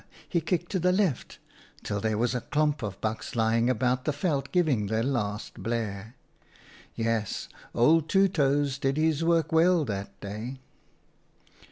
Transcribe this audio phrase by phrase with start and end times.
[0.27, 1.37] —he kicked to the left—
[1.83, 6.15] "till there was a klomp of bucks lying about the veld giving their last blare.
[6.95, 10.59] Yes, old Two Toes did his work well that day.